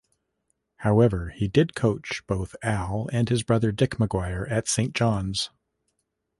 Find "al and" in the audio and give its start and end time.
2.63-3.29